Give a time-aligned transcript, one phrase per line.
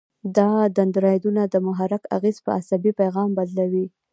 [0.37, 3.85] دا دندرایدونه د محرک اغیزه په عصبي پیغام بدلوي.